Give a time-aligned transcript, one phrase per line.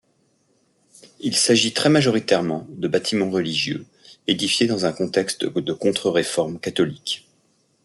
[1.19, 3.85] Il s'agit très majoritairement de bâtiments religieux,
[4.25, 7.29] édifiés dans un contexte de Contre-Réforme catholique.